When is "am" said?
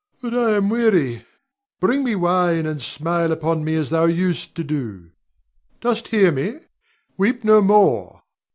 0.55-0.71